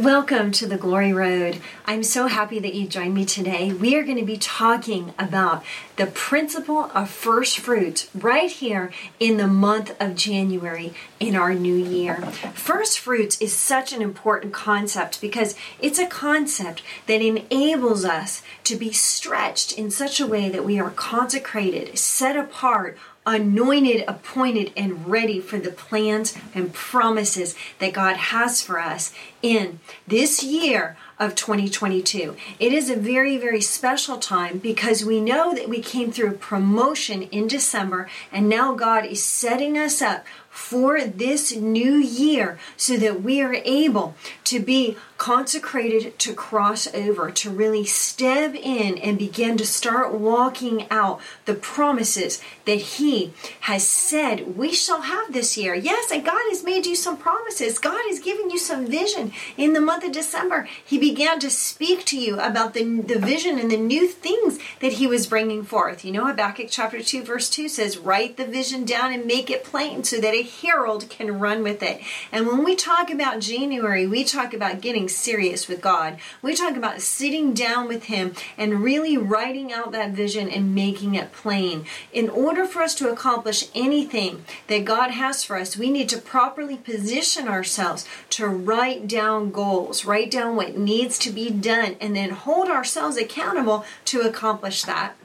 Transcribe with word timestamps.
Welcome 0.00 0.50
to 0.52 0.66
the 0.66 0.78
Glory 0.78 1.12
Road. 1.12 1.60
I'm 1.84 2.02
so 2.02 2.26
happy 2.26 2.58
that 2.58 2.72
you 2.72 2.86
joined 2.88 3.12
me 3.12 3.26
today. 3.26 3.70
We 3.70 3.96
are 3.96 4.02
going 4.02 4.16
to 4.16 4.24
be 4.24 4.38
talking 4.38 5.12
about 5.18 5.62
the 5.96 6.06
principle 6.06 6.90
of 6.94 7.10
first 7.10 7.58
fruits 7.58 8.08
right 8.14 8.50
here 8.50 8.92
in 9.18 9.36
the 9.36 9.46
month 9.46 9.94
of 10.00 10.14
January 10.14 10.94
in 11.18 11.36
our 11.36 11.52
new 11.52 11.74
year. 11.74 12.16
First 12.54 12.98
fruits 12.98 13.38
is 13.42 13.52
such 13.52 13.92
an 13.92 14.00
important 14.00 14.54
concept 14.54 15.20
because 15.20 15.54
it's 15.82 15.98
a 15.98 16.06
concept 16.06 16.82
that 17.06 17.20
enables 17.20 18.06
us 18.06 18.40
to 18.64 18.76
be 18.76 18.92
stretched 18.92 19.76
in 19.76 19.90
such 19.90 20.18
a 20.18 20.26
way 20.26 20.48
that 20.48 20.64
we 20.64 20.80
are 20.80 20.92
consecrated, 20.92 21.98
set 21.98 22.38
apart, 22.38 22.96
anointed, 23.26 24.04
appointed, 24.08 24.72
and 24.76 25.06
ready 25.06 25.40
for 25.40 25.58
the 25.58 25.70
plans 25.70 26.34
and 26.54 26.72
promises 26.72 27.54
that 27.78 27.92
God 27.92 28.16
has 28.16 28.62
for 28.62 28.80
us 28.80 29.12
in 29.42 29.78
this 30.06 30.42
year 30.42 30.96
of 31.18 31.34
2022. 31.34 32.34
It 32.58 32.72
is 32.72 32.88
a 32.88 32.96
very, 32.96 33.36
very 33.36 33.60
special 33.60 34.16
time 34.16 34.58
because 34.58 35.04
we 35.04 35.20
know 35.20 35.54
that 35.54 35.68
we 35.68 35.80
came 35.80 36.10
through 36.10 36.38
promotion 36.38 37.22
in 37.24 37.46
December 37.46 38.08
and 38.32 38.48
now 38.48 38.74
God 38.74 39.04
is 39.04 39.22
setting 39.22 39.76
us 39.76 40.00
up 40.00 40.24
for 40.48 41.04
this 41.04 41.54
new 41.54 41.94
year 41.94 42.58
so 42.76 42.96
that 42.96 43.22
we 43.22 43.42
are 43.42 43.54
able 43.54 44.14
to 44.44 44.60
be 44.60 44.96
consecrated 45.20 46.18
to 46.18 46.32
cross 46.32 46.92
over, 46.94 47.30
to 47.30 47.50
really 47.50 47.84
step 47.84 48.54
in 48.54 48.96
and 48.96 49.18
begin 49.18 49.54
to 49.58 49.66
start 49.66 50.14
walking 50.14 50.86
out 50.90 51.20
the 51.44 51.52
promises 51.52 52.40
that 52.64 52.80
He 52.96 53.30
has 53.60 53.86
said 53.86 54.56
we 54.56 54.72
shall 54.72 55.02
have 55.02 55.34
this 55.34 55.58
year. 55.58 55.74
Yes, 55.74 56.10
and 56.10 56.24
God 56.24 56.40
has 56.48 56.64
made 56.64 56.86
you 56.86 56.96
some 56.96 57.18
promises. 57.18 57.78
God 57.78 58.00
has 58.08 58.18
given 58.18 58.48
you 58.48 58.58
some 58.58 58.86
vision. 58.86 59.32
In 59.58 59.74
the 59.74 59.80
month 59.82 60.04
of 60.04 60.12
December, 60.12 60.66
He 60.82 60.98
began 60.98 61.38
to 61.40 61.50
speak 61.50 62.06
to 62.06 62.18
you 62.18 62.40
about 62.40 62.72
the, 62.72 62.82
the 63.02 63.18
vision 63.18 63.58
and 63.58 63.70
the 63.70 63.76
new 63.76 64.08
things 64.08 64.58
that 64.80 64.94
He 64.94 65.06
was 65.06 65.26
bringing 65.26 65.64
forth. 65.64 66.02
You 66.02 66.12
know, 66.12 66.28
Habakkuk 66.28 66.68
chapter 66.70 67.02
2, 67.02 67.24
verse 67.24 67.50
2 67.50 67.68
says, 67.68 67.98
Write 67.98 68.38
the 68.38 68.46
vision 68.46 68.86
down 68.86 69.12
and 69.12 69.26
make 69.26 69.50
it 69.50 69.64
plain 69.64 70.02
so 70.02 70.18
that 70.18 70.32
a 70.32 70.42
herald 70.42 71.10
can 71.10 71.38
run 71.38 71.62
with 71.62 71.82
it. 71.82 72.00
And 72.32 72.46
when 72.46 72.64
we 72.64 72.74
talk 72.74 73.10
about 73.10 73.40
January, 73.40 74.06
we 74.06 74.24
talk 74.24 74.54
about 74.54 74.80
getting 74.80 75.09
serious 75.16 75.68
with 75.68 75.80
God. 75.80 76.18
We 76.42 76.54
talk 76.54 76.76
about 76.76 77.00
sitting 77.00 77.54
down 77.54 77.88
with 77.88 78.04
Him 78.04 78.34
and 78.56 78.82
really 78.82 79.16
writing 79.16 79.72
out 79.72 79.92
that 79.92 80.10
vision 80.10 80.48
and 80.48 80.74
making 80.74 81.14
it 81.14 81.32
plain. 81.32 81.84
In 82.12 82.28
order 82.28 82.64
for 82.64 82.82
us 82.82 82.94
to 82.96 83.10
accomplish 83.10 83.68
anything 83.74 84.44
that 84.66 84.84
God 84.84 85.10
has 85.10 85.44
for 85.44 85.56
us, 85.56 85.76
we 85.76 85.90
need 85.90 86.08
to 86.10 86.18
properly 86.18 86.76
position 86.76 87.48
ourselves 87.48 88.06
to 88.30 88.46
write 88.46 89.06
down 89.06 89.50
goals, 89.50 90.04
write 90.04 90.30
down 90.30 90.56
what 90.56 90.76
needs 90.76 91.18
to 91.20 91.30
be 91.30 91.50
done, 91.50 91.96
and 92.00 92.14
then 92.14 92.30
hold 92.30 92.68
ourselves 92.68 93.16
accountable 93.16 93.84
to 94.06 94.20
accomplish 94.20 94.84
that 94.84 95.16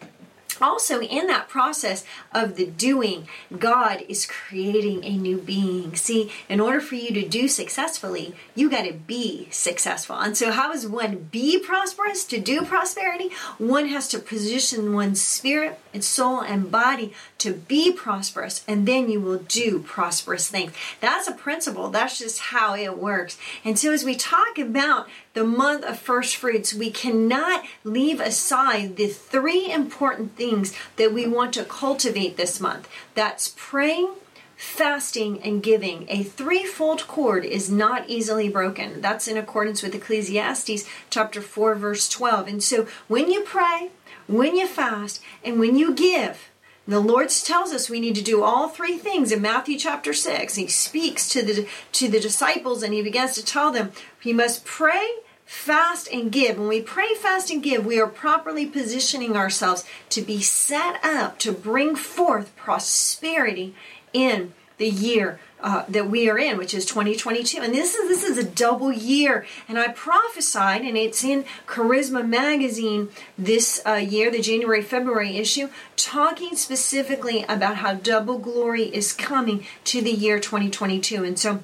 also 0.62 1.02
in 1.02 1.28
that 1.28 1.50
process 1.50 2.04
of 2.34 2.56
the 2.56 2.66
doing 2.66 3.28
god 3.58 4.04
is 4.08 4.26
creating 4.26 5.04
a 5.04 5.18
new 5.18 5.38
being. 5.38 5.96
See 5.96 6.32
in 6.50 6.60
order 6.60 6.82
for 6.82 6.96
you 6.96 7.14
to 7.14 7.28
do 7.28 7.48
successfully 7.48 8.36
you 8.56 8.70
got 8.70 8.84
to 8.84 8.94
be 8.94 9.48
successful. 9.52 10.18
And 10.18 10.38
so 10.38 10.52
how 10.52 10.72
does 10.72 10.88
one 10.88 11.30
be 11.32 11.60
prosperous 11.60 12.24
to 12.26 12.40
do 12.40 12.64
prosperity? 12.64 13.30
One 13.58 13.88
has 13.90 14.08
to 14.10 14.20
position 14.20 14.94
one's 14.94 15.22
spirit 15.22 15.80
and 15.94 16.04
soul 16.04 16.42
and 16.42 16.72
body 16.72 17.14
to 17.40 17.54
be 17.54 17.92
prosperous 17.92 18.64
and 18.68 18.88
then 18.88 19.10
you 19.10 19.22
will 19.22 19.40
do 19.40 19.80
prosperous 19.80 20.50
things. 20.50 20.74
That's 21.02 21.28
a 21.28 21.34
principle. 21.34 21.90
That's 21.90 22.18
just 22.18 22.40
how 22.40 22.76
it 22.76 22.98
works. 22.98 23.38
And 23.64 23.78
so 23.78 23.92
as 23.92 24.04
we 24.04 24.16
talk 24.16 24.58
about 24.58 25.08
the 25.36 25.44
month 25.44 25.84
of 25.84 26.00
first 26.00 26.38
fruits 26.38 26.74
we 26.74 26.90
cannot 26.90 27.64
leave 27.84 28.20
aside 28.20 28.96
the 28.96 29.08
three 29.08 29.72
important 29.72 30.36
things 30.36 30.74
that 30.96 31.14
we 31.14 31.28
want 31.28 31.54
to 31.54 31.64
cultivate 31.64 32.38
this 32.38 32.60
month. 32.60 32.90
That's 33.14 33.54
praying, 33.56 34.14
fasting, 34.56 35.44
and 35.44 35.62
giving. 35.62 36.06
A 36.08 36.24
threefold 36.24 37.06
cord 37.06 37.44
is 37.44 37.70
not 37.70 38.10
easily 38.10 38.48
broken. 38.48 39.02
That's 39.02 39.28
in 39.28 39.36
accordance 39.36 39.84
with 39.84 39.94
Ecclesiastes 39.94 40.86
chapter 41.10 41.42
4, 41.42 41.76
verse 41.76 42.08
12. 42.08 42.48
And 42.48 42.64
so 42.64 42.88
when 43.10 43.30
you 43.30 43.42
pray, 43.42 43.92
when 44.28 44.56
you 44.56 44.66
fast, 44.66 45.22
and 45.44 45.60
when 45.60 45.78
you 45.78 45.94
give, 45.94 46.50
the 46.88 47.00
Lord 47.00 47.30
tells 47.30 47.74
us 47.74 47.90
we 47.90 48.00
need 48.00 48.16
to 48.16 48.22
do 48.22 48.44
all 48.44 48.70
three 48.70 48.98
things 48.98 49.32
in 49.32 49.42
Matthew 49.42 49.78
chapter 49.78 50.14
6. 50.14 50.56
He 50.56 50.68
speaks 50.68 51.28
to 51.30 51.42
the 51.42 51.68
to 51.94 52.08
the 52.08 52.20
disciples 52.20 52.84
and 52.84 52.94
he 52.94 53.02
begins 53.02 53.34
to 53.34 53.44
tell 53.44 53.72
them, 53.72 53.92
"We 54.24 54.34
must 54.34 54.66
pray, 54.66 55.08
fast 55.46 56.08
and 56.12 56.32
give. 56.32 56.58
When 56.58 56.68
we 56.68 56.82
pray, 56.82 57.14
fast, 57.16 57.52
and 57.52 57.64
give, 57.64 57.86
we 57.86 58.00
are 58.00 58.08
properly 58.08 58.66
positioning 58.66 59.38
ourselves 59.38 59.86
to 60.10 60.22
be 60.22 60.42
set 60.42 61.04
up 61.04 61.40
to 61.40 61.52
bring 61.52 61.96
forth 61.96 62.56
prosperity 62.56 63.76
in 64.14 64.54
the 64.78 64.90
year 64.90 65.40
uh, 65.62 65.86
that 65.88 66.10
we 66.10 66.30
are 66.30 66.38
in, 66.38 66.58
which 66.58 66.74
is 66.74 66.86
2022. 66.86 67.62
And 67.62 67.74
this 67.74 67.96
is 67.96 68.08
this 68.08 68.24
is 68.24 68.38
a 68.38 68.48
double 68.48 68.92
year. 68.92 69.46
And 69.68 69.80
I 69.80 69.88
prophesied, 69.88 70.82
and 70.82 70.98
it's 70.98 71.24
in 71.24 71.46
Charisma 71.66 72.28
magazine 72.28 73.10
this 73.38 73.82
uh, 73.86 73.94
year, 73.94 74.30
the 74.30 74.42
January 74.42 74.82
February 74.82 75.38
issue, 75.38 75.70
talking 75.96 76.56
specifically 76.56 77.44
about 77.44 77.78
how 77.78 77.94
double 77.94 78.38
glory 78.38 78.84
is 78.84 79.14
coming 79.14 79.66
to 79.86 80.02
the 80.02 80.12
year 80.12 80.40
2022. 80.40 81.24
And 81.24 81.40
so 81.40 81.62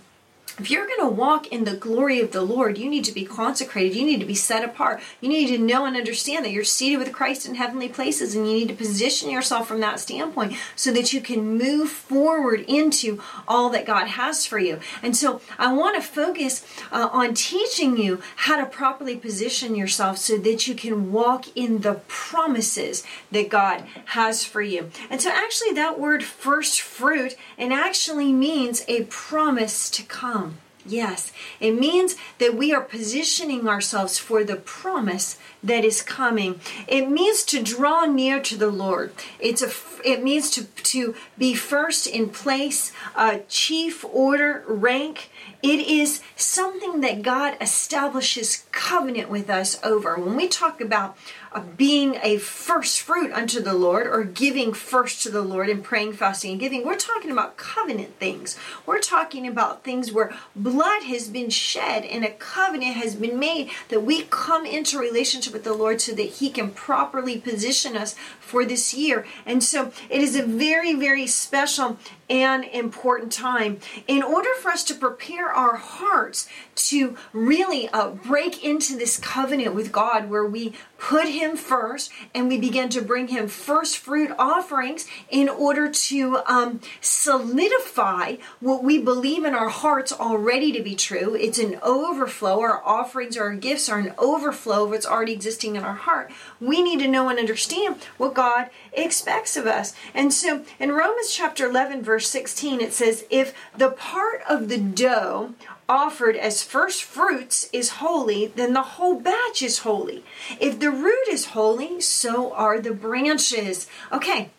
if 0.61 0.69
you're 0.69 0.85
going 0.85 0.99
to 0.99 1.15
walk 1.15 1.47
in 1.47 1.63
the 1.63 1.75
glory 1.75 2.19
of 2.19 2.31
the 2.33 2.43
Lord, 2.43 2.77
you 2.77 2.87
need 2.87 3.03
to 3.05 3.11
be 3.11 3.25
consecrated. 3.25 3.97
You 3.97 4.05
need 4.05 4.19
to 4.19 4.27
be 4.27 4.35
set 4.35 4.63
apart. 4.63 5.01
You 5.19 5.27
need 5.27 5.47
to 5.47 5.57
know 5.57 5.85
and 5.85 5.97
understand 5.97 6.45
that 6.45 6.51
you're 6.51 6.63
seated 6.63 6.99
with 6.99 7.11
Christ 7.11 7.47
in 7.47 7.55
heavenly 7.55 7.89
places, 7.89 8.35
and 8.35 8.47
you 8.47 8.53
need 8.53 8.67
to 8.67 8.75
position 8.75 9.31
yourself 9.31 9.67
from 9.67 9.79
that 9.79 9.99
standpoint 9.99 10.53
so 10.75 10.91
that 10.91 11.13
you 11.13 11.19
can 11.19 11.57
move 11.57 11.89
forward 11.89 12.63
into 12.67 13.19
all 13.47 13.71
that 13.71 13.87
God 13.87 14.05
has 14.05 14.45
for 14.45 14.59
you. 14.59 14.79
And 15.01 15.17
so, 15.17 15.41
I 15.57 15.73
want 15.73 15.95
to 15.95 16.07
focus 16.07 16.63
uh, 16.91 17.09
on 17.11 17.33
teaching 17.33 17.97
you 17.97 18.21
how 18.35 18.63
to 18.63 18.67
properly 18.67 19.15
position 19.15 19.73
yourself 19.73 20.19
so 20.19 20.37
that 20.37 20.67
you 20.67 20.75
can 20.75 21.11
walk 21.11 21.45
in 21.55 21.79
the 21.79 22.01
promises 22.07 23.03
that 23.31 23.49
God 23.49 23.83
has 24.05 24.45
for 24.45 24.61
you. 24.61 24.91
And 25.09 25.19
so, 25.21 25.31
actually, 25.31 25.71
that 25.71 25.99
word 25.99 26.23
first 26.23 26.81
fruit 26.81 27.35
and 27.57 27.73
actually 27.73 28.31
means 28.31 28.83
a 28.87 29.05
promise 29.05 29.89
to 29.89 30.03
come. 30.03 30.50
Yes, 30.85 31.31
it 31.59 31.79
means 31.79 32.15
that 32.39 32.55
we 32.55 32.73
are 32.73 32.81
positioning 32.81 33.67
ourselves 33.67 34.17
for 34.17 34.43
the 34.43 34.55
promise 34.55 35.37
that 35.63 35.85
is 35.85 36.01
coming. 36.01 36.59
It 36.87 37.09
means 37.09 37.43
to 37.45 37.61
draw 37.61 38.05
near 38.05 38.41
to 38.41 38.57
the 38.57 38.71
Lord. 38.71 39.13
It's 39.39 39.61
a 39.61 39.71
it 40.03 40.23
means 40.23 40.49
to 40.51 40.65
to 40.65 41.15
be 41.37 41.53
first 41.53 42.07
in 42.07 42.29
place, 42.29 42.91
uh, 43.15 43.39
chief 43.47 44.03
order, 44.05 44.63
rank. 44.67 45.29
It 45.61 45.79
is 45.79 46.21
something 46.35 47.01
that 47.01 47.21
God 47.21 47.57
establishes 47.61 48.65
covenant 48.71 49.29
with 49.29 49.49
us 49.49 49.79
over. 49.83 50.15
When 50.15 50.35
we 50.35 50.47
talk 50.47 50.81
about 50.81 51.15
of 51.51 51.75
being 51.75 52.17
a 52.23 52.37
first 52.37 53.01
fruit 53.01 53.31
unto 53.33 53.59
the 53.59 53.73
Lord 53.73 54.07
or 54.07 54.23
giving 54.23 54.73
first 54.73 55.21
to 55.23 55.29
the 55.29 55.41
Lord 55.41 55.67
and 55.67 55.83
praying, 55.83 56.13
fasting, 56.13 56.51
and 56.51 56.59
giving. 56.59 56.85
We're 56.85 56.95
talking 56.95 57.29
about 57.29 57.57
covenant 57.57 58.17
things. 58.19 58.57
We're 58.85 59.01
talking 59.01 59.45
about 59.45 59.83
things 59.83 60.13
where 60.13 60.33
blood 60.55 61.03
has 61.03 61.27
been 61.27 61.49
shed 61.49 62.05
and 62.05 62.23
a 62.23 62.31
covenant 62.31 62.95
has 62.95 63.15
been 63.15 63.37
made 63.37 63.69
that 63.89 64.03
we 64.03 64.23
come 64.23 64.65
into 64.65 64.97
relationship 64.97 65.51
with 65.51 65.65
the 65.65 65.73
Lord 65.73 65.99
so 65.99 66.13
that 66.13 66.21
He 66.23 66.49
can 66.49 66.71
properly 66.71 67.37
position 67.37 67.97
us 67.97 68.15
for 68.39 68.63
this 68.63 68.93
year. 68.93 69.25
And 69.45 69.61
so 69.61 69.91
it 70.09 70.21
is 70.21 70.35
a 70.37 70.43
very, 70.43 70.93
very 70.93 71.27
special 71.27 71.97
an 72.31 72.63
important 72.63 73.31
time. 73.31 73.79
In 74.07 74.23
order 74.23 74.49
for 74.61 74.71
us 74.71 74.85
to 74.85 74.95
prepare 74.95 75.49
our 75.49 75.75
hearts 75.75 76.47
to 76.75 77.17
really 77.33 77.89
uh, 77.89 78.09
break 78.09 78.63
into 78.63 78.95
this 78.95 79.17
covenant 79.17 79.75
with 79.75 79.91
God 79.91 80.29
where 80.29 80.45
we 80.45 80.73
put 80.97 81.27
Him 81.27 81.57
first 81.57 82.09
and 82.33 82.47
we 82.47 82.57
begin 82.57 82.87
to 82.89 83.01
bring 83.01 83.27
Him 83.27 83.49
first 83.49 83.97
fruit 83.97 84.31
offerings 84.39 85.07
in 85.29 85.49
order 85.49 85.91
to 85.91 86.39
um, 86.45 86.79
solidify 87.01 88.37
what 88.61 88.81
we 88.81 88.97
believe 88.97 89.43
in 89.43 89.53
our 89.53 89.69
hearts 89.69 90.13
already 90.13 90.71
to 90.71 90.81
be 90.81 90.95
true. 90.95 91.35
It's 91.35 91.59
an 91.59 91.79
overflow. 91.83 92.61
Our 92.61 92.81
offerings 92.85 93.35
our 93.35 93.53
gifts 93.55 93.89
are 93.89 93.99
an 93.99 94.13
overflow 94.17 94.85
of 94.85 94.91
what's 94.91 95.05
already 95.05 95.33
existing 95.33 95.75
in 95.75 95.83
our 95.83 95.95
heart. 95.95 96.31
We 96.61 96.81
need 96.81 96.99
to 96.99 97.07
know 97.07 97.27
and 97.27 97.39
understand 97.39 97.97
what 98.17 98.33
God 98.33 98.69
expects 98.93 99.57
of 99.57 99.67
us. 99.67 99.93
And 100.13 100.33
so 100.33 100.63
in 100.79 100.91
Romans 100.91 101.33
chapter 101.33 101.67
11, 101.67 102.03
verse 102.03 102.20
16, 102.21 102.79
it 102.81 102.93
says, 102.93 103.25
If 103.29 103.53
the 103.77 103.89
part 103.89 104.41
of 104.47 104.69
the 104.69 104.77
dough 104.77 105.53
offered 105.89 106.37
as 106.37 106.63
first 106.63 107.03
fruits 107.03 107.69
is 107.73 107.89
holy, 107.89 108.47
then 108.47 108.73
the 108.73 108.81
whole 108.81 109.19
batch 109.19 109.61
is 109.61 109.79
holy. 109.79 110.23
If 110.59 110.79
the 110.79 110.91
root 110.91 111.27
is 111.29 111.47
holy, 111.47 111.99
so 111.99 112.53
are 112.53 112.79
the 112.79 112.93
branches. 112.93 113.87
Okay. 114.11 114.51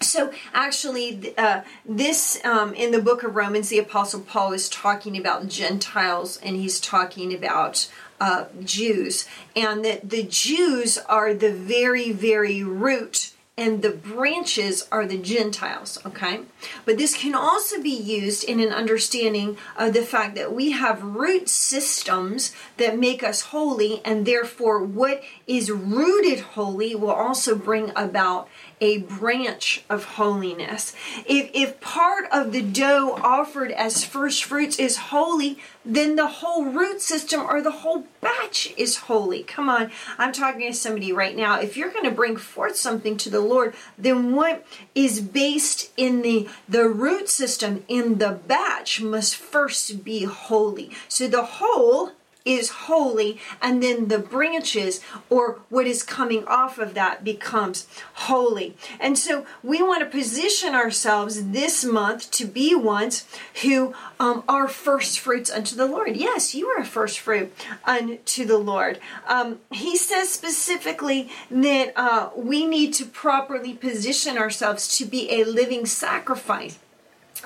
So 0.00 0.32
actually, 0.52 1.36
uh, 1.36 1.62
this 1.84 2.44
um, 2.44 2.74
in 2.74 2.90
the 2.90 3.00
book 3.00 3.22
of 3.22 3.36
Romans, 3.36 3.68
the 3.68 3.78
Apostle 3.78 4.20
Paul 4.20 4.52
is 4.52 4.68
talking 4.68 5.16
about 5.16 5.48
Gentiles, 5.48 6.38
and 6.42 6.56
he's 6.56 6.80
talking 6.80 7.32
about 7.32 7.88
uh, 8.20 8.46
Jews, 8.62 9.26
and 9.54 9.84
that 9.84 10.10
the 10.10 10.24
Jews 10.24 10.98
are 10.98 11.34
the 11.34 11.52
very, 11.52 12.12
very 12.12 12.62
root 12.62 13.31
and 13.56 13.82
the 13.82 13.90
branches 13.90 14.88
are 14.90 15.06
the 15.06 15.18
Gentiles, 15.18 15.98
okay? 16.06 16.40
But 16.86 16.96
this 16.96 17.14
can 17.14 17.34
also 17.34 17.82
be 17.82 17.90
used 17.90 18.44
in 18.44 18.60
an 18.60 18.70
understanding 18.70 19.58
of 19.76 19.92
the 19.92 20.02
fact 20.02 20.36
that 20.36 20.54
we 20.54 20.70
have 20.70 21.02
root 21.02 21.50
systems 21.50 22.54
that 22.78 22.98
make 22.98 23.22
us 23.22 23.42
holy, 23.42 24.00
and 24.06 24.24
therefore, 24.24 24.82
what 24.82 25.22
is 25.46 25.70
rooted 25.70 26.40
holy 26.40 26.94
will 26.94 27.10
also 27.10 27.54
bring 27.54 27.92
about 27.94 28.48
a 28.82 28.98
branch 28.98 29.84
of 29.88 30.04
holiness. 30.04 30.92
If, 31.24 31.50
if 31.54 31.80
part 31.80 32.24
of 32.32 32.50
the 32.50 32.60
dough 32.60 33.16
offered 33.22 33.70
as 33.70 34.04
first 34.04 34.42
fruits 34.42 34.76
is 34.76 34.96
holy, 34.96 35.60
then 35.84 36.16
the 36.16 36.26
whole 36.26 36.64
root 36.64 37.00
system 37.00 37.42
or 37.42 37.62
the 37.62 37.70
whole 37.70 38.06
batch 38.20 38.74
is 38.76 38.96
holy. 38.96 39.44
Come 39.44 39.68
on, 39.68 39.92
I'm 40.18 40.32
talking 40.32 40.70
to 40.70 40.76
somebody 40.76 41.12
right 41.12 41.36
now. 41.36 41.60
If 41.60 41.76
you're 41.76 41.92
going 41.92 42.04
to 42.04 42.10
bring 42.10 42.36
forth 42.36 42.74
something 42.74 43.16
to 43.18 43.30
the 43.30 43.40
Lord, 43.40 43.74
then 43.96 44.34
what 44.34 44.66
is 44.96 45.20
based 45.20 45.92
in 45.96 46.22
the, 46.22 46.48
the 46.68 46.88
root 46.88 47.28
system 47.28 47.84
in 47.86 48.18
the 48.18 48.40
batch 48.48 49.00
must 49.00 49.36
first 49.36 50.02
be 50.02 50.24
holy. 50.24 50.90
So 51.06 51.28
the 51.28 51.44
whole 51.44 52.10
is 52.44 52.70
holy, 52.70 53.38
and 53.60 53.82
then 53.82 54.08
the 54.08 54.18
branches 54.18 55.00
or 55.30 55.60
what 55.68 55.86
is 55.86 56.02
coming 56.02 56.44
off 56.46 56.78
of 56.78 56.94
that 56.94 57.24
becomes 57.24 57.86
holy. 58.14 58.76
And 59.00 59.18
so 59.18 59.46
we 59.62 59.82
want 59.82 60.00
to 60.00 60.06
position 60.06 60.74
ourselves 60.74 61.50
this 61.50 61.84
month 61.84 62.30
to 62.32 62.44
be 62.44 62.74
ones 62.74 63.24
who 63.62 63.94
um, 64.18 64.44
are 64.48 64.68
first 64.68 65.18
fruits 65.18 65.50
unto 65.50 65.76
the 65.76 65.86
Lord. 65.86 66.16
Yes, 66.16 66.54
you 66.54 66.68
are 66.68 66.80
a 66.80 66.84
first 66.84 67.18
fruit 67.18 67.52
unto 67.84 68.44
the 68.44 68.58
Lord. 68.58 68.98
Um, 69.26 69.60
he 69.70 69.96
says 69.96 70.28
specifically 70.30 71.30
that 71.50 71.92
uh, 71.96 72.30
we 72.36 72.66
need 72.66 72.94
to 72.94 73.04
properly 73.04 73.74
position 73.74 74.38
ourselves 74.38 74.96
to 74.98 75.04
be 75.04 75.30
a 75.30 75.44
living 75.44 75.86
sacrifice 75.86 76.78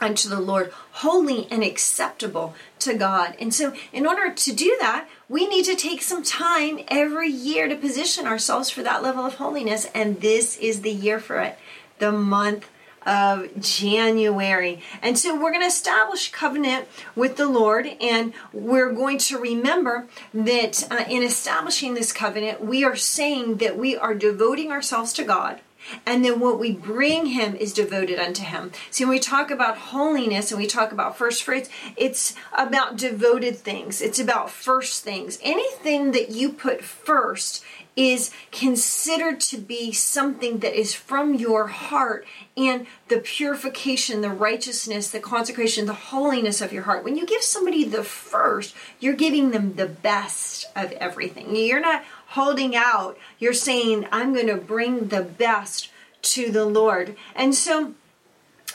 unto 0.01 0.29
the 0.29 0.41
Lord, 0.41 0.73
holy 0.93 1.47
and 1.51 1.63
acceptable 1.63 2.55
to 2.81 2.95
God. 2.95 3.37
And 3.41 3.53
so, 3.53 3.75
in 3.93 4.07
order 4.07 4.33
to 4.33 4.53
do 4.53 4.77
that, 4.81 5.09
we 5.29 5.47
need 5.47 5.65
to 5.65 5.75
take 5.75 6.03
some 6.03 6.23
time 6.23 6.81
every 6.89 7.29
year 7.29 7.69
to 7.69 7.77
position 7.77 8.27
ourselves 8.27 8.71
for 8.71 8.83
that 8.83 9.03
level 9.03 9.25
of 9.25 9.35
holiness. 9.35 9.89
And 9.95 10.21
this 10.21 10.57
is 10.59 10.83
the 10.83 10.93
year 10.93 11.19
for 11.19 11.41
it, 11.41 11.59
the 11.99 12.13
month 12.13 12.69
of 13.07 13.49
January. 13.61 14.83
And 15.01 15.17
so 15.17 15.35
we're 15.35 15.53
going 15.53 15.61
to 15.61 15.69
establish 15.69 16.33
covenant 16.33 16.89
with 17.15 17.37
the 17.37 17.49
Lord, 17.49 17.87
and 18.01 18.35
we're 18.53 18.93
going 18.93 19.19
to 19.19 19.39
remember 19.39 20.09
that 20.35 20.87
uh, 20.91 21.05
in 21.09 21.23
establishing 21.23 21.95
this 21.95 22.13
covenant, 22.13 22.65
we 22.65 22.85
are 22.85 22.97
saying 22.97 23.59
that 23.59 23.79
we 23.79 23.97
are 23.97 24.15
devoting 24.15 24.73
ourselves 24.73 25.13
to 25.15 25.25
God 25.25 25.61
and 26.05 26.25
then 26.25 26.41
what 26.41 26.59
we 26.59 26.73
bring 26.73 27.27
him 27.27 27.55
is 27.57 27.73
devoted 27.73 28.19
unto 28.19 28.43
him. 28.43 28.73
See, 28.91 29.05
when 29.05 29.11
we 29.11 29.19
talk 29.19 29.51
about 29.51 29.79
holiness 29.79 30.51
and 30.51 30.61
we 30.61 30.67
talk 30.67 30.93
about 30.93 31.17
first 31.17 31.43
fruits, 31.43 31.69
it's 31.97 32.35
about 32.57 32.97
devoted 32.97 33.57
things. 33.57 34.01
It's 34.01 34.19
about 34.19 34.51
first 34.51 35.05
things. 35.05 35.39
Anything 35.43 36.13
that 36.13 36.31
you 36.31 36.53
put 36.53 36.83
first 36.83 37.65
is 37.97 38.31
considered 38.53 39.41
to 39.41 39.57
be 39.57 39.91
something 39.91 40.59
that 40.59 40.79
is 40.79 40.95
from 40.95 41.35
your 41.35 41.69
heart 41.69 42.27
and 42.55 42.87
the 43.09 43.19
purification, 43.19 44.21
the 44.21 44.29
righteousness, 44.29 45.11
the 45.11 45.19
consecration, 45.19 45.87
the 45.87 45.95
holiness 45.95 46.61
of 46.61 46.75
your 46.75 46.83
heart. 46.83 47.05
When 47.05 47.17
you 47.17 47.25
give 47.25 47.43
somebody 47.43 47.85
the 47.85 48.05
first, 48.05 48.75
you're 49.01 49.15
giving 49.15 49.51
them 49.51 49.77
the 49.77 49.87
best 49.87 50.67
of 50.77 50.93
everything. 50.93 51.57
You're 51.57 51.81
not 51.81 52.05
holding 52.29 52.75
out. 52.77 53.19
You're 53.39 53.53
saying, 53.53 54.07
I'm 54.11 54.35
going 54.35 54.49
to 54.49 54.57
bring 54.57 55.09
the 55.09 55.23
best 55.23 55.91
to 56.23 56.51
the 56.51 56.65
Lord. 56.65 57.17
And 57.35 57.55
so 57.55 57.95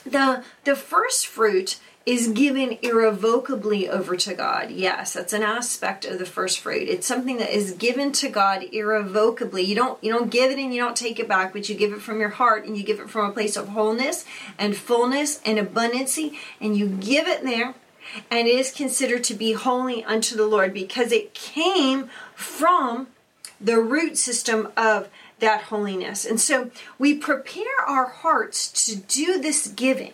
the 0.05 0.43
the 0.63 0.75
first 0.75 1.27
fruit 1.27 1.79
is 2.03 2.29
given 2.29 2.79
irrevocably 2.81 3.87
over 3.87 4.15
to 4.15 4.33
God. 4.33 4.71
Yes, 4.71 5.13
that's 5.13 5.33
an 5.33 5.43
aspect 5.43 6.03
of 6.03 6.17
the 6.17 6.25
first 6.25 6.59
fruit. 6.59 6.89
It's 6.89 7.05
something 7.05 7.37
that 7.37 7.55
is 7.55 7.73
given 7.73 8.11
to 8.13 8.29
God 8.29 8.63
irrevocably. 8.71 9.63
You 9.63 9.75
don't 9.75 10.03
you 10.03 10.11
don't 10.11 10.31
give 10.31 10.49
it 10.51 10.57
and 10.57 10.73
you 10.73 10.81
don't 10.81 10.95
take 10.95 11.19
it 11.19 11.27
back, 11.27 11.53
but 11.53 11.69
you 11.69 11.75
give 11.75 11.93
it 11.93 12.01
from 12.01 12.19
your 12.19 12.29
heart 12.29 12.65
and 12.65 12.75
you 12.75 12.83
give 12.83 12.99
it 12.99 13.09
from 13.09 13.29
a 13.29 13.33
place 13.33 13.55
of 13.55 13.69
wholeness 13.69 14.25
and 14.57 14.75
fullness 14.75 15.39
and 15.45 15.59
abundancy 15.59 16.37
and 16.59 16.75
you 16.75 16.87
give 16.87 17.27
it 17.27 17.43
there 17.43 17.75
and 18.29 18.47
it 18.47 18.55
is 18.55 18.71
considered 18.71 19.23
to 19.25 19.33
be 19.33 19.53
holy 19.53 20.03
unto 20.03 20.35
the 20.35 20.45
Lord 20.45 20.73
because 20.73 21.11
it 21.11 21.33
came 21.33 22.09
from 22.33 23.07
the 23.63 23.79
root 23.79 24.17
system 24.17 24.71
of 24.75 25.09
that 25.39 25.63
holiness. 25.63 26.25
And 26.25 26.39
so 26.39 26.71
we 26.97 27.15
prepare 27.15 27.81
our 27.87 28.07
hearts 28.07 28.85
to 28.85 28.95
do 28.95 29.39
this 29.39 29.67
giving 29.67 30.13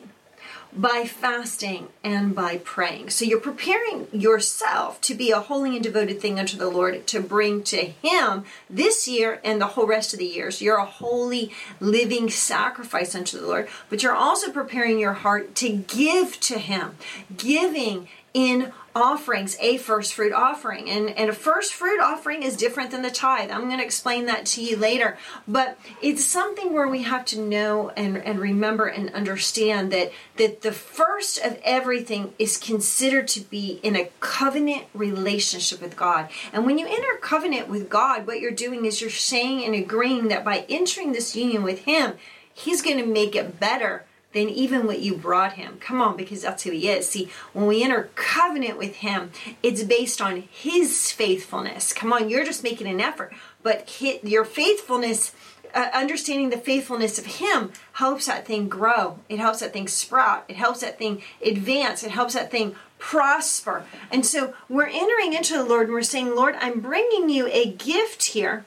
by 0.74 1.06
fasting 1.06 1.88
and 2.04 2.36
by 2.36 2.58
praying. 2.58 3.10
So 3.10 3.26
you're 3.26 3.40
preparing 3.40 4.08
yourself 4.12 5.02
to 5.02 5.16
be 5.16 5.32
a 5.32 5.40
holy 5.40 5.76
and 5.76 5.84
devoted 5.84 6.20
thing 6.22 6.40
unto 6.40 6.58
the 6.58 6.70
Lord 6.70 7.08
to 7.08 7.20
bring 7.20 7.64
to 7.64 7.78
Him 7.78 8.44
this 8.70 9.08
year 9.08 9.40
and 9.44 9.60
the 9.60 9.68
whole 9.68 9.88
rest 9.88 10.14
of 10.14 10.20
the 10.20 10.26
years. 10.26 10.62
You're 10.62 10.78
a 10.78 10.86
holy, 10.86 11.52
living 11.80 12.30
sacrifice 12.30 13.16
unto 13.16 13.40
the 13.40 13.48
Lord, 13.48 13.70
but 13.90 14.04
you're 14.04 14.14
also 14.14 14.52
preparing 14.52 15.00
your 15.00 15.14
heart 15.14 15.56
to 15.56 15.70
give 15.70 16.40
to 16.42 16.60
Him. 16.60 16.96
Giving 17.36 18.08
in 18.34 18.72
offerings 18.96 19.56
a 19.62 19.78
first 19.78 20.14
fruit 20.14 20.34
offering. 20.34 20.90
And 20.90 21.10
and 21.10 21.30
a 21.30 21.34
first 21.34 21.74
fruit 21.74 22.02
offering 22.02 22.44
is 22.44 22.58
different 22.58 22.92
than 22.92 23.04
the 23.04 23.12
tithe. 23.12 23.52
I'm 23.52 23.66
going 23.68 23.78
to 23.78 23.86
explain 23.86 24.26
that 24.26 24.46
to 24.48 24.64
you 24.64 24.76
later. 24.76 25.18
But 25.48 25.80
it's 26.02 26.26
something 26.26 26.74
where 26.74 26.88
we 26.88 27.04
have 27.04 27.26
to 27.26 27.40
know 27.40 27.90
and 27.92 28.18
and 28.18 28.40
remember 28.40 28.88
and 28.88 29.14
understand 29.14 29.92
that 29.92 30.12
that 30.38 30.62
the 30.62 30.72
first 30.72 31.38
of 31.40 31.60
everything 31.64 32.34
is 32.40 32.58
considered 32.58 33.28
to 33.30 33.42
be 33.42 33.80
in 33.84 33.96
a 33.96 34.10
covenant 34.20 34.86
relationship 34.94 35.82
with 35.82 35.96
god. 35.96 36.30
And 36.52 36.66
when 36.66 36.78
you 36.78 36.88
enter 36.88 37.18
covenant 37.22 37.70
with 37.70 37.90
god 37.90 38.26
what 38.26 38.40
you're 38.40 38.52
doing 38.52 38.86
is 38.86 39.02
you're 39.02 39.10
saying 39.10 39.64
and 39.64 39.76
agreeing 39.76 40.30
that 40.30 40.44
by 40.44 40.66
entering 40.70 41.12
this 41.12 41.36
union 41.36 41.64
with 41.64 41.86
him 41.86 42.14
he's 42.58 42.82
going 42.82 42.98
to 42.98 43.06
make 43.06 43.36
it 43.36 43.60
better 43.60 44.07
than 44.38 44.50
even 44.50 44.86
what 44.86 45.00
you 45.00 45.16
brought 45.16 45.54
him. 45.54 45.78
Come 45.80 46.00
on, 46.00 46.16
because 46.16 46.44
that's 46.44 46.62
who 46.62 46.70
he 46.70 46.90
is. 46.90 47.10
See, 47.10 47.30
when 47.54 47.66
we 47.66 47.84
enter 47.84 48.12
covenant 48.14 48.78
with 48.78 48.98
him, 48.98 49.32
it's 49.64 49.84
based 49.84 50.22
on 50.22 50.44
his 50.52 51.12
faithfulness. 51.12 51.92
Come 51.92 52.14
on, 52.14 52.30
you're 52.30 52.46
just 52.46 52.64
making 52.64 52.86
an 52.86 53.02
effort, 53.02 53.34
but 53.64 54.00
your 54.24 54.46
faithfulness. 54.46 55.34
Uh, 55.74 55.90
understanding 55.94 56.50
the 56.50 56.58
faithfulness 56.58 57.20
of 57.20 57.26
him 57.26 57.74
helps 57.92 58.26
that 58.26 58.48
thing 58.48 58.70
grow 58.70 59.20
it 59.28 59.38
helps 59.38 59.60
that 59.60 59.74
thing 59.74 59.86
sprout 59.86 60.46
it 60.48 60.56
helps 60.56 60.80
that 60.80 60.98
thing 60.98 61.22
advance 61.46 62.06
it 62.06 62.10
helps 62.10 62.36
that 62.36 62.50
thing 62.50 62.74
prosper 63.00 63.84
and 64.10 64.26
so 64.26 64.54
we're 64.70 64.88
entering 64.88 65.34
into 65.34 65.54
the 65.54 65.66
lord 65.66 65.84
and 65.84 65.94
we're 65.94 66.02
saying 66.02 66.34
lord 66.34 66.56
i'm 66.62 66.80
bringing 66.80 67.30
you 67.30 67.48
a 67.48 67.70
gift 67.70 68.24
here 68.24 68.66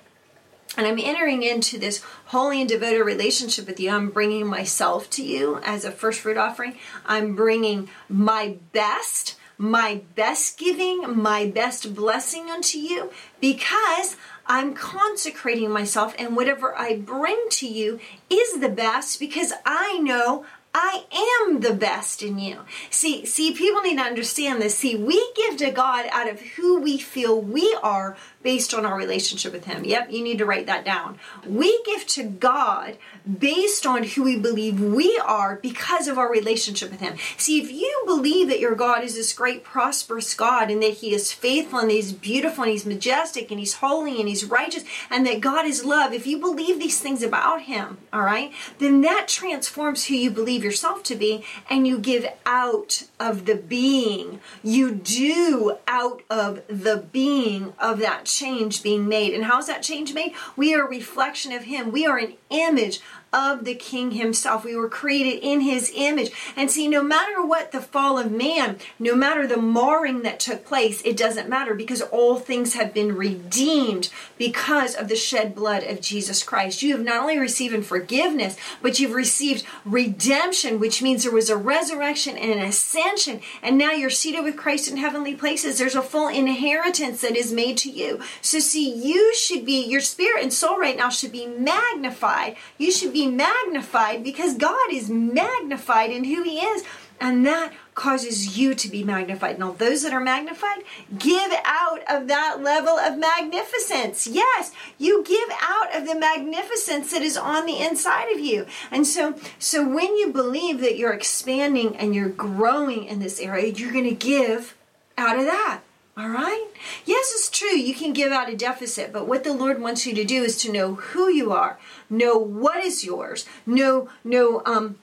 and 0.80 0.88
I'm 0.88 0.98
entering 0.98 1.42
into 1.42 1.78
this 1.78 2.02
holy 2.26 2.60
and 2.60 2.68
devoted 2.68 3.04
relationship 3.04 3.66
with 3.66 3.78
you. 3.78 3.90
I'm 3.90 4.08
bringing 4.08 4.46
myself 4.46 5.10
to 5.10 5.22
you 5.22 5.60
as 5.62 5.84
a 5.84 5.92
first 5.92 6.20
fruit 6.20 6.38
offering. 6.38 6.74
I'm 7.04 7.36
bringing 7.36 7.90
my 8.08 8.56
best, 8.72 9.36
my 9.58 10.00
best 10.14 10.56
giving, 10.56 11.20
my 11.20 11.44
best 11.44 11.94
blessing 11.94 12.48
unto 12.48 12.78
you 12.78 13.12
because 13.42 14.16
I'm 14.46 14.72
consecrating 14.72 15.70
myself, 15.70 16.14
and 16.18 16.34
whatever 16.34 16.74
I 16.74 16.96
bring 16.96 17.38
to 17.50 17.68
you 17.68 18.00
is 18.30 18.60
the 18.60 18.70
best 18.70 19.20
because 19.20 19.52
I 19.66 19.98
know 19.98 20.46
I 20.72 21.04
am 21.48 21.60
the 21.60 21.74
best 21.74 22.22
in 22.22 22.38
you. 22.38 22.60
See, 22.90 23.26
see, 23.26 23.52
people 23.52 23.82
need 23.82 23.96
to 23.96 24.02
understand 24.02 24.62
this. 24.62 24.78
See, 24.78 24.94
we 24.94 25.32
give 25.34 25.56
to 25.58 25.72
God 25.72 26.06
out 26.12 26.28
of 26.28 26.40
who 26.40 26.80
we 26.80 26.96
feel 26.96 27.40
we 27.40 27.76
are 27.82 28.16
based 28.42 28.72
on 28.72 28.86
our 28.86 28.96
relationship 28.96 29.52
with 29.52 29.66
Him. 29.66 29.84
Yep, 29.84 30.10
you 30.10 30.22
need 30.22 30.38
to 30.38 30.46
write 30.46 30.66
that 30.66 30.84
down. 30.84 31.18
We 31.46 31.82
give 31.84 32.06
to 32.08 32.24
God 32.24 32.96
based 33.38 33.86
on 33.86 34.02
who 34.02 34.22
we 34.22 34.38
believe 34.38 34.80
we 34.80 35.20
are 35.24 35.56
because 35.56 36.08
of 36.08 36.18
our 36.18 36.30
relationship 36.30 36.90
with 36.90 37.00
Him. 37.00 37.16
See, 37.36 37.60
if 37.60 37.70
you 37.70 38.02
believe 38.06 38.48
that 38.48 38.60
your 38.60 38.74
God 38.74 39.04
is 39.04 39.14
this 39.14 39.32
great, 39.32 39.62
prosperous 39.62 40.34
God 40.34 40.70
and 40.70 40.82
that 40.82 40.94
He 40.94 41.12
is 41.12 41.32
faithful 41.32 41.80
and 41.80 41.90
He's 41.90 42.12
beautiful 42.12 42.64
and 42.64 42.72
He's 42.72 42.86
majestic 42.86 43.50
and 43.50 43.60
He's 43.60 43.74
holy 43.74 44.18
and 44.20 44.28
He's 44.28 44.44
righteous 44.44 44.84
and 45.10 45.26
that 45.26 45.40
God 45.40 45.66
is 45.66 45.84
love, 45.84 46.12
if 46.12 46.26
you 46.26 46.38
believe 46.38 46.78
these 46.78 47.00
things 47.00 47.22
about 47.22 47.62
Him, 47.62 47.98
all 48.12 48.22
right, 48.22 48.52
then 48.78 49.02
that 49.02 49.28
transforms 49.28 50.06
who 50.06 50.14
you 50.14 50.30
believe 50.30 50.64
yourself 50.64 51.02
to 51.04 51.14
be 51.14 51.44
and 51.68 51.86
you 51.86 51.98
give 51.98 52.26
out 52.46 53.04
of 53.18 53.44
the 53.44 53.56
being. 53.56 54.40
You 54.62 54.94
do 54.94 55.76
out 55.86 56.22
of 56.30 56.62
the 56.68 57.04
being 57.12 57.74
of 57.78 57.98
that 57.98 58.28
change 58.32 58.82
being 58.82 59.08
made. 59.08 59.34
And 59.34 59.44
how's 59.44 59.66
that 59.66 59.82
change 59.82 60.14
made? 60.14 60.34
We 60.56 60.74
are 60.74 60.84
a 60.84 60.88
reflection 60.88 61.52
of 61.52 61.64
Him. 61.64 61.92
We 61.92 62.06
are 62.06 62.18
an 62.18 62.34
image 62.50 63.00
of 63.32 63.64
the 63.64 63.74
King 63.74 64.12
Himself. 64.12 64.64
We 64.64 64.76
were 64.76 64.88
created 64.88 65.40
in 65.42 65.60
His 65.60 65.92
image. 65.94 66.32
And 66.56 66.70
see, 66.70 66.88
no 66.88 67.02
matter 67.02 67.44
what 67.44 67.72
the 67.72 67.80
fall 67.80 68.18
of 68.18 68.30
man, 68.30 68.78
no 68.98 69.14
matter 69.14 69.46
the 69.46 69.56
marring 69.56 70.22
that 70.22 70.40
took 70.40 70.64
place, 70.64 71.00
it 71.02 71.16
doesn't 71.16 71.48
matter 71.48 71.74
because 71.74 72.02
all 72.02 72.36
things 72.36 72.74
have 72.74 72.92
been 72.92 73.16
redeemed 73.16 74.10
because 74.36 74.94
of 74.94 75.08
the 75.08 75.16
shed 75.16 75.54
blood 75.54 75.82
of 75.84 76.00
Jesus 76.00 76.42
Christ. 76.42 76.82
You 76.82 76.96
have 76.96 77.04
not 77.04 77.22
only 77.22 77.38
received 77.38 77.70
forgiveness, 77.84 78.56
but 78.82 78.98
you've 78.98 79.14
received 79.14 79.64
redemption, 79.84 80.80
which 80.80 81.02
means 81.02 81.22
there 81.22 81.32
was 81.32 81.50
a 81.50 81.56
resurrection 81.56 82.36
and 82.36 82.50
an 82.50 82.60
ascension. 82.60 83.40
And 83.62 83.78
now 83.78 83.92
you're 83.92 84.10
seated 84.10 84.42
with 84.42 84.56
Christ 84.56 84.90
in 84.90 84.96
heavenly 84.96 85.34
places. 85.34 85.78
There's 85.78 85.94
a 85.94 86.02
full 86.02 86.28
inheritance 86.28 87.20
that 87.20 87.36
is 87.36 87.52
made 87.52 87.76
to 87.78 87.90
you. 87.90 88.20
So, 88.42 88.58
see, 88.58 88.92
you 88.92 89.34
should 89.34 89.64
be, 89.64 89.84
your 89.84 90.00
spirit 90.00 90.42
and 90.42 90.52
soul 90.52 90.78
right 90.78 90.96
now 90.96 91.10
should 91.10 91.32
be 91.32 91.46
magnified. 91.46 92.56
You 92.78 92.90
should 92.90 93.12
be 93.12 93.19
be 93.20 93.26
magnified 93.26 94.24
because 94.24 94.54
God 94.54 94.92
is 94.92 95.10
magnified 95.10 96.10
in 96.10 96.24
who 96.24 96.42
He 96.42 96.58
is. 96.58 96.84
And 97.20 97.44
that 97.44 97.74
causes 97.94 98.56
you 98.56 98.74
to 98.74 98.88
be 98.88 99.04
magnified. 99.04 99.58
Now, 99.58 99.72
those 99.72 100.02
that 100.04 100.14
are 100.14 100.20
magnified, 100.20 100.84
give 101.18 101.52
out 101.66 102.00
of 102.08 102.28
that 102.28 102.62
level 102.62 102.98
of 102.98 103.18
magnificence. 103.18 104.26
Yes, 104.26 104.72
you 104.96 105.22
give 105.22 105.50
out 105.60 105.94
of 105.94 106.06
the 106.06 106.18
magnificence 106.18 107.10
that 107.12 107.20
is 107.20 107.36
on 107.36 107.66
the 107.66 107.78
inside 107.78 108.32
of 108.32 108.40
you. 108.40 108.64
And 108.90 109.06
so, 109.06 109.34
so 109.58 109.86
when 109.86 110.16
you 110.16 110.32
believe 110.32 110.80
that 110.80 110.96
you're 110.96 111.12
expanding 111.12 111.94
and 111.96 112.14
you're 112.14 112.30
growing 112.30 113.04
in 113.04 113.18
this 113.18 113.38
area, 113.38 113.70
you're 113.70 113.92
going 113.92 114.04
to 114.04 114.14
give 114.14 114.74
out 115.18 115.38
of 115.38 115.44
that. 115.44 115.82
All 116.16 116.28
right? 116.28 116.66
Yes, 117.04 117.32
it's 117.34 117.50
true. 117.50 117.76
You 117.76 117.94
can 117.94 118.12
give 118.12 118.32
out 118.32 118.50
a 118.50 118.56
deficit, 118.56 119.12
but 119.12 119.26
what 119.26 119.44
the 119.44 119.52
Lord 119.52 119.80
wants 119.80 120.06
you 120.06 120.14
to 120.14 120.24
do 120.24 120.42
is 120.42 120.56
to 120.58 120.72
know 120.72 120.94
who 120.94 121.28
you 121.28 121.52
are, 121.52 121.78
know 122.08 122.36
what 122.36 122.84
is 122.84 123.04
yours, 123.04 123.46
know 123.64 124.08
know 124.24 124.62
um 124.66 124.96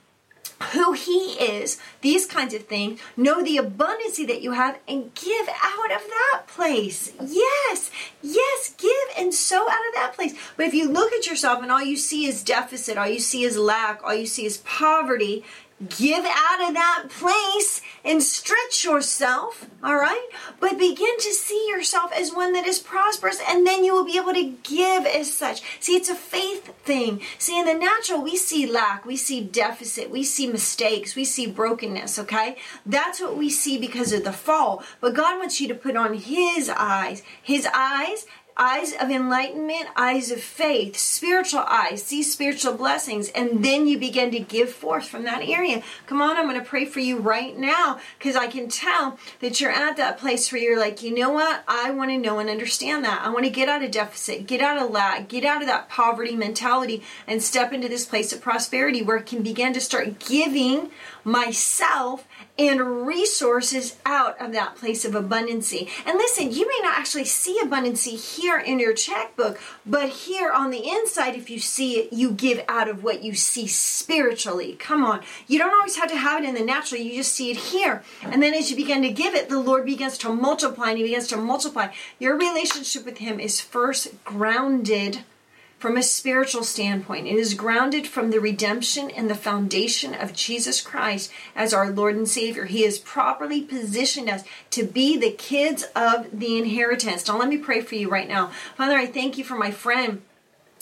who 0.72 0.92
he 0.92 1.34
is, 1.34 1.78
these 2.00 2.26
kinds 2.26 2.52
of 2.52 2.64
things, 2.64 3.00
know 3.16 3.42
the 3.42 3.56
abundancy 3.56 4.26
that 4.26 4.42
you 4.42 4.52
have, 4.52 4.78
and 4.88 5.14
give 5.14 5.48
out 5.48 5.92
of 5.92 6.02
that 6.08 6.42
place. 6.48 7.12
Yes, 7.20 7.90
yes, 8.22 8.74
give 8.76 8.90
and 9.16 9.32
sow 9.32 9.62
out 9.62 9.88
of 9.88 9.94
that 9.94 10.14
place. 10.14 10.34
But 10.56 10.66
if 10.66 10.74
you 10.74 10.88
look 10.88 11.12
at 11.12 11.26
yourself 11.26 11.62
and 11.62 11.70
all 11.70 11.82
you 11.82 11.96
see 11.96 12.26
is 12.26 12.42
deficit, 12.42 12.98
all 12.98 13.08
you 13.08 13.20
see 13.20 13.44
is 13.44 13.56
lack, 13.56 14.02
all 14.02 14.14
you 14.14 14.26
see 14.26 14.46
is 14.46 14.58
poverty, 14.58 15.44
give 15.96 16.24
out 16.24 16.68
of 16.68 16.74
that 16.74 17.04
place 17.08 17.80
and 18.04 18.22
stretch 18.22 18.84
yourself, 18.84 19.66
all 19.82 19.96
right? 19.96 20.28
But 20.58 20.78
begin 20.78 21.16
to 21.18 21.32
see 21.32 21.68
yourself 21.68 22.12
as 22.12 22.32
one 22.32 22.52
that 22.54 22.66
is 22.66 22.80
prosperous, 22.80 23.40
and 23.48 23.66
then 23.66 23.84
you 23.84 23.94
will 23.94 24.04
be 24.04 24.16
able 24.16 24.34
to 24.34 24.54
give 24.62 25.06
as 25.06 25.32
such. 25.32 25.62
See, 25.80 25.94
it's 25.94 26.08
a 26.08 26.14
faith 26.14 26.74
thing. 26.84 27.20
See, 27.38 27.58
in 27.58 27.66
the 27.66 27.74
natural, 27.74 28.22
we 28.22 28.36
see 28.36 28.66
lack, 28.66 29.04
we 29.04 29.16
see 29.16 29.42
deficit, 29.42 30.10
we 30.10 30.24
see 30.24 30.48
mistakes, 30.48 31.14
we 31.14 31.24
see 31.24 31.46
brokenness, 31.46 32.18
okay? 32.18 32.56
That's 32.84 33.20
what 33.20 33.36
we 33.36 33.48
see 33.48 33.78
because 33.78 34.12
of 34.12 34.24
the 34.24 34.32
fall. 34.32 34.82
But 35.00 35.14
God 35.14 35.38
wants 35.38 35.60
you 35.60 35.68
to 35.68 35.74
put 35.74 35.96
on 35.96 36.14
His 36.14 36.68
eyes. 36.68 37.22
His 37.42 37.68
eyes 37.72 38.26
eyes 38.58 38.92
of 38.92 39.10
enlightenment, 39.10 39.86
eyes 39.96 40.30
of 40.30 40.40
faith, 40.40 40.96
spiritual 40.96 41.60
eyes, 41.60 42.02
see 42.02 42.22
spiritual 42.22 42.74
blessings, 42.74 43.28
and 43.30 43.64
then 43.64 43.86
you 43.86 43.96
begin 43.98 44.30
to 44.32 44.40
give 44.40 44.70
forth 44.70 45.06
from 45.06 45.22
that 45.24 45.42
area. 45.42 45.82
Come 46.06 46.20
on, 46.20 46.36
I'm 46.36 46.48
going 46.48 46.58
to 46.58 46.66
pray 46.66 46.84
for 46.84 47.00
you 47.00 47.18
right 47.18 47.56
now 47.56 48.00
because 48.18 48.34
I 48.34 48.48
can 48.48 48.68
tell 48.68 49.18
that 49.40 49.60
you're 49.60 49.70
at 49.70 49.96
that 49.96 50.18
place 50.18 50.50
where 50.50 50.60
you're 50.60 50.78
like, 50.78 51.02
you 51.02 51.14
know 51.14 51.30
what? 51.30 51.62
I 51.68 51.90
want 51.92 52.10
to 52.10 52.18
know 52.18 52.40
and 52.40 52.50
understand 52.50 53.04
that. 53.04 53.22
I 53.22 53.30
want 53.30 53.44
to 53.44 53.50
get 53.50 53.68
out 53.68 53.84
of 53.84 53.90
deficit, 53.92 54.46
get 54.46 54.60
out 54.60 54.82
of 54.82 54.90
lack, 54.90 55.28
get 55.28 55.44
out 55.44 55.62
of 55.62 55.68
that 55.68 55.88
poverty 55.88 56.34
mentality, 56.34 57.02
and 57.26 57.42
step 57.42 57.72
into 57.72 57.88
this 57.88 58.06
place 58.06 58.32
of 58.32 58.40
prosperity 58.40 59.02
where 59.02 59.18
I 59.18 59.22
can 59.22 59.42
begin 59.42 59.72
to 59.74 59.80
start 59.80 60.18
giving 60.18 60.90
myself 61.22 62.26
and 62.58 63.06
resources 63.06 63.96
out 64.04 64.40
of 64.40 64.52
that 64.52 64.74
place 64.74 65.04
of 65.04 65.12
abundancy. 65.12 65.88
And 66.04 66.18
listen, 66.18 66.50
you 66.50 66.66
may 66.66 66.80
not 66.82 66.98
actually 66.98 67.26
see 67.26 67.60
abundancy 67.62 68.18
here 68.18 68.47
in 68.56 68.78
your 68.78 68.94
checkbook, 68.94 69.58
but 69.84 70.08
here 70.08 70.50
on 70.50 70.70
the 70.70 70.88
inside, 70.88 71.34
if 71.34 71.50
you 71.50 71.58
see 71.58 71.98
it, 71.98 72.12
you 72.12 72.30
give 72.30 72.64
out 72.68 72.88
of 72.88 73.02
what 73.02 73.22
you 73.22 73.34
see 73.34 73.66
spiritually. 73.66 74.76
Come 74.78 75.04
on. 75.04 75.22
You 75.46 75.58
don't 75.58 75.74
always 75.74 75.96
have 75.96 76.08
to 76.10 76.16
have 76.16 76.42
it 76.42 76.48
in 76.48 76.54
the 76.54 76.64
natural, 76.64 77.00
you 77.00 77.14
just 77.14 77.32
see 77.32 77.50
it 77.50 77.56
here. 77.56 78.02
And 78.22 78.42
then 78.42 78.54
as 78.54 78.70
you 78.70 78.76
begin 78.76 79.02
to 79.02 79.10
give 79.10 79.34
it, 79.34 79.48
the 79.48 79.58
Lord 79.58 79.84
begins 79.84 80.16
to 80.18 80.32
multiply 80.32 80.90
and 80.90 80.98
He 80.98 81.04
begins 81.04 81.28
to 81.28 81.36
multiply. 81.36 81.92
Your 82.18 82.36
relationship 82.36 83.04
with 83.04 83.18
Him 83.18 83.40
is 83.40 83.60
first 83.60 84.24
grounded 84.24 85.24
from 85.78 85.96
a 85.96 86.02
spiritual 86.02 86.64
standpoint. 86.64 87.26
It 87.26 87.36
is 87.36 87.54
grounded 87.54 88.06
from 88.06 88.30
the 88.30 88.40
redemption 88.40 89.10
and 89.10 89.30
the 89.30 89.34
foundation 89.34 90.12
of 90.12 90.32
Jesus 90.32 90.80
Christ 90.80 91.30
as 91.54 91.72
our 91.72 91.90
Lord 91.90 92.16
and 92.16 92.28
Savior. 92.28 92.64
He 92.64 92.82
has 92.82 92.98
properly 92.98 93.62
positioned 93.62 94.28
us 94.28 94.42
to 94.70 94.84
be 94.84 95.16
the 95.16 95.30
kids 95.30 95.84
of 95.94 96.38
the 96.38 96.58
inheritance. 96.58 97.26
Now, 97.26 97.38
let 97.38 97.48
me 97.48 97.58
pray 97.58 97.80
for 97.80 97.94
you 97.94 98.08
right 98.08 98.28
now. 98.28 98.50
Father, 98.76 98.96
I 98.96 99.06
thank 99.06 99.38
you 99.38 99.44
for 99.44 99.56
my 99.56 99.70
friend 99.70 100.22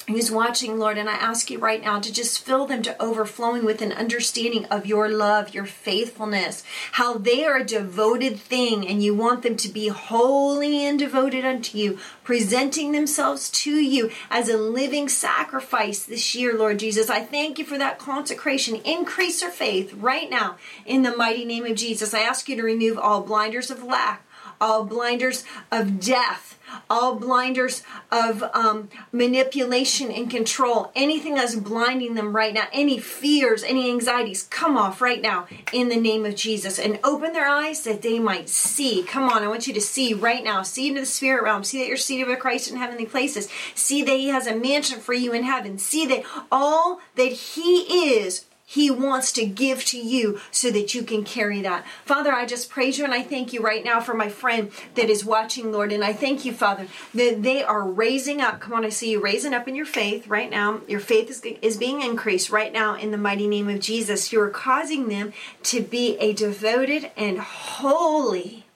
who's 0.09 0.31
watching, 0.31 0.79
Lord, 0.79 0.99
and 0.99 1.11
I 1.11 1.15
ask 1.15 1.51
you 1.51 1.59
right 1.59 1.83
now 1.83 1.99
to 2.01 2.13
just 2.13 2.45
fill 2.45 2.67
them 2.67 2.83
to 2.83 3.03
overflowing 3.03 3.65
with 3.65 3.83
an 3.83 3.93
understanding 3.93 4.65
of 4.67 4.87
your 4.87 5.09
love, 5.09 5.55
your 5.55 5.67
faithfulness, 5.67 6.63
how 6.93 7.15
they 7.15 7.45
are 7.45 7.57
a 7.59 7.65
devoted 7.65 8.39
thing, 8.39 8.87
and 8.87 9.03
you 9.03 9.15
want 9.15 9.43
them 9.43 9.57
to 9.57 9.69
be 9.69 9.89
holy 9.89 10.85
and 10.85 10.99
devoted 10.99 11.45
unto 11.45 11.77
you, 11.77 11.99
presenting 12.23 12.93
themselves 12.93 13.51
to 13.51 13.73
you 13.73 14.11
as 14.31 14.49
a 14.49 14.57
living 14.57 15.09
sacrifice 15.09 16.05
this 16.05 16.35
year, 16.35 16.57
Lord 16.57 16.79
Jesus. 16.79 17.11
I 17.11 17.21
thank 17.21 17.59
you 17.59 17.65
for 17.65 17.79
that 17.79 17.99
consecration. 17.99 18.77
Increase 18.77 19.41
their 19.41 19.51
faith 19.51 19.93
right 19.95 20.31
now 20.31 20.57
in 20.85 21.03
the 21.03 21.17
mighty 21.17 21.45
name 21.45 21.65
of 21.65 21.77
Jesus. 21.77 22.15
I 22.15 22.21
ask 22.21 22.49
you 22.49 22.57
to 22.57 22.63
remove 22.63 22.99
all 22.99 23.23
blinders 23.23 23.71
of 23.71 23.83
lack, 23.83 24.26
all 24.61 24.85
blinders 24.85 25.45
of 25.71 26.01
death 26.01 26.57
all 26.89 27.17
blinders 27.17 27.83
of 28.11 28.43
um, 28.55 28.89
manipulation 29.13 30.11
and 30.11 30.31
control, 30.31 30.91
anything 30.95 31.35
that's 31.35 31.55
blinding 31.55 32.15
them 32.15 32.35
right 32.35 32.53
now, 32.53 32.67
any 32.73 32.99
fears, 32.99 33.63
any 33.63 33.91
anxieties, 33.91 34.45
come 34.45 34.77
off 34.77 35.01
right 35.01 35.23
now 35.23 35.47
in 35.73 35.89
the 35.89 35.97
name 35.97 36.25
of 36.25 36.35
Jesus 36.35 36.79
and 36.79 36.99
open 37.05 37.33
their 37.33 37.49
eyes 37.49 37.83
that 37.83 38.03
they 38.03 38.19
might 38.19 38.49
see. 38.49 39.03
Come 39.03 39.29
on, 39.29 39.43
I 39.43 39.49
want 39.49 39.67
you 39.67 39.75
to 39.75 39.81
see 39.81 40.15
right 40.15 40.43
now. 40.43 40.63
See 40.63 40.89
into 40.89 41.01
the 41.01 41.07
spirit 41.07 41.43
realm. 41.43 41.65
See 41.65 41.79
that 41.79 41.89
you're 41.89 41.97
seated 41.97 42.29
with 42.29 42.41
Christ 42.41 42.71
in 42.71 42.77
heavenly 42.77 43.07
places. 43.07 43.49
See 43.75 44.03
that 44.03 44.17
He 44.17 44.29
has 44.29 44.47
a 44.47 44.57
mansion 44.57 45.01
for 45.01 45.15
you 45.15 45.33
in 45.33 45.45
heaven. 45.45 45.79
See 45.79 46.07
that 46.07 46.25
all 46.51 47.01
that 47.17 47.33
He 47.33 48.15
is 48.17 48.45
he 48.69 48.91
wants 48.91 49.31
to 49.33 49.47
give 49.47 49.85
to 49.85 49.97
you 49.97 50.41
so 50.51 50.73
that 50.73 50.93
you 50.93 51.05
can 51.05 51.23
carry 51.23 51.63
that. 51.63 51.87
Father, 52.05 52.33
I 52.33 52.45
just 52.45 52.69
praise 52.69 52.99
you 52.99 53.05
and 53.05 53.15
I 53.15 53.23
thank 53.23 53.53
you 53.53 53.63
right 53.63 53.85
now 53.85 54.01
for 54.01 54.13
my 54.13 54.29
friend 54.29 54.73
that 54.97 55.09
is 55.09 55.25
watching, 55.25 55.71
Lord. 55.71 55.93
And 55.93 56.03
I 56.03 56.13
thank 56.13 56.45
you, 56.45 56.53
Father, 56.53 56.89
that 57.15 57.45
they 57.45 57.63
are 57.63 57.87
raising 57.87 58.41
up. 58.41 58.61
Come 58.61 58.73
on, 58.73 58.85
I 58.85 58.89
see 58.89 59.13
you 59.13 59.21
raising 59.21 59.55
up 59.55 59.69
in 59.69 59.77
your 59.77 59.87
faith 59.87 60.27
right 60.27 60.51
now. 60.51 60.81
Your 60.89 60.99
faith 60.99 61.31
is, 61.31 61.41
is 61.63 61.77
being 61.77 62.03
increased 62.03 62.51
right 62.51 62.73
now 62.73 62.97
in 62.97 63.13
the 63.13 63.17
mighty 63.17 63.47
name 63.47 63.69
of 63.69 63.79
Jesus. 63.79 64.33
You're 64.33 64.51
causing 64.51 65.09
them 65.09 65.33
to 65.63 65.81
be 65.81 66.19
a 66.19 66.33
devoted 66.33 67.13
and 67.17 67.39
holy, 67.39 68.67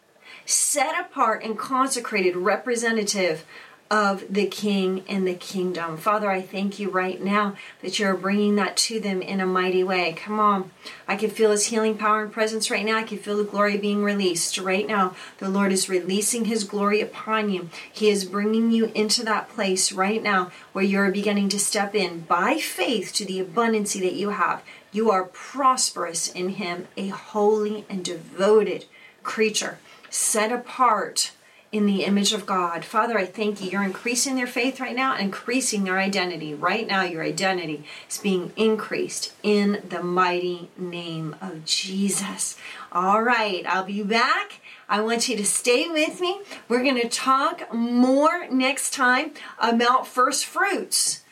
set 0.46 0.98
apart 1.00 1.42
and 1.42 1.58
consecrated 1.58 2.36
representative 2.36 3.44
of 3.90 4.24
the 4.32 4.46
king 4.46 5.02
and 5.08 5.26
the 5.26 5.34
kingdom. 5.34 5.96
Father, 5.96 6.30
I 6.30 6.40
thank 6.40 6.78
you 6.78 6.90
right 6.90 7.20
now 7.20 7.56
that 7.82 7.98
you're 7.98 8.14
bringing 8.14 8.54
that 8.54 8.76
to 8.76 9.00
them 9.00 9.20
in 9.20 9.40
a 9.40 9.46
mighty 9.46 9.82
way. 9.82 10.12
Come 10.12 10.38
on. 10.38 10.70
I 11.08 11.16
can 11.16 11.30
feel 11.30 11.50
his 11.50 11.66
healing 11.66 11.98
power 11.98 12.22
and 12.22 12.32
presence 12.32 12.70
right 12.70 12.84
now. 12.84 12.98
I 12.98 13.02
can 13.02 13.18
feel 13.18 13.36
the 13.36 13.44
glory 13.44 13.76
being 13.78 14.04
released 14.04 14.58
right 14.58 14.86
now. 14.86 15.16
The 15.38 15.48
Lord 15.48 15.72
is 15.72 15.88
releasing 15.88 16.44
his 16.44 16.62
glory 16.62 17.00
upon 17.00 17.50
you. 17.50 17.68
He 17.92 18.10
is 18.10 18.24
bringing 18.24 18.70
you 18.70 18.92
into 18.94 19.24
that 19.24 19.48
place 19.48 19.90
right 19.90 20.22
now 20.22 20.52
where 20.72 20.84
you're 20.84 21.10
beginning 21.10 21.48
to 21.48 21.58
step 21.58 21.94
in 21.94 22.20
by 22.20 22.58
faith 22.58 23.12
to 23.14 23.24
the 23.24 23.42
abundancy 23.42 24.00
that 24.02 24.14
you 24.14 24.30
have. 24.30 24.62
You 24.92 25.10
are 25.10 25.24
prosperous 25.24 26.28
in 26.28 26.50
Him, 26.50 26.88
a 26.96 27.08
holy 27.08 27.84
and 27.88 28.04
devoted 28.04 28.86
creature, 29.22 29.78
set 30.08 30.50
apart 30.50 31.32
in 31.72 31.86
the 31.86 32.04
image 32.04 32.32
of 32.32 32.46
God. 32.46 32.84
Father, 32.84 33.16
I 33.16 33.26
thank 33.26 33.60
you. 33.60 33.70
You're 33.70 33.84
increasing 33.84 34.34
their 34.34 34.46
faith 34.46 34.80
right 34.80 34.96
now, 34.96 35.16
increasing 35.16 35.84
their 35.84 35.98
identity. 35.98 36.52
Right 36.52 36.86
now, 36.86 37.02
your 37.02 37.22
identity 37.22 37.84
is 38.08 38.18
being 38.18 38.52
increased 38.56 39.32
in 39.42 39.82
the 39.88 40.02
mighty 40.02 40.68
name 40.76 41.36
of 41.40 41.64
Jesus. 41.64 42.56
All 42.90 43.22
right, 43.22 43.64
I'll 43.66 43.84
be 43.84 44.02
back. 44.02 44.60
I 44.88 45.00
want 45.00 45.28
you 45.28 45.36
to 45.36 45.46
stay 45.46 45.88
with 45.88 46.20
me. 46.20 46.40
We're 46.68 46.82
going 46.82 47.00
to 47.00 47.08
talk 47.08 47.72
more 47.72 48.48
next 48.50 48.92
time 48.92 49.32
about 49.60 50.08
first 50.08 50.44
fruits. 50.44 51.22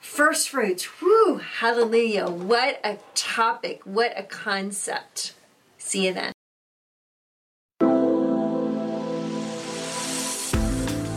First 0.00 0.48
fruits. 0.48 1.00
Whoo, 1.02 1.36
hallelujah. 1.36 2.28
What 2.28 2.80
a 2.82 2.98
topic. 3.14 3.82
What 3.84 4.12
a 4.18 4.22
concept. 4.22 5.34
See 5.76 6.06
you 6.06 6.14
then. 6.14 6.32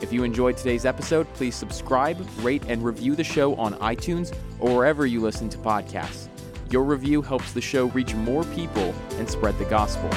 If 0.01 0.13
you 0.13 0.25
enjoyed 0.25 0.57
today's 0.57 0.85
episode, 0.85 1.33
please 1.35 1.55
subscribe, 1.55 2.27
rate, 2.41 2.65
and 2.67 2.85
review 2.85 3.15
the 3.15 3.23
show 3.23 3.55
on 3.55 3.75
iTunes 3.75 4.37
or 4.59 4.75
wherever 4.75 5.07
you 5.07 5.21
listen 5.21 5.49
to 5.51 5.59
podcasts. 5.59 6.27
Your 6.73 6.83
review 6.83 7.23
helps 7.23 7.53
the 7.53 7.61
show 7.61 7.87
reach 7.91 8.13
more 8.13 8.43
people 8.43 8.93
and 9.19 9.31
spread 9.31 9.57
the 9.59 9.67
gospel. 9.67 10.11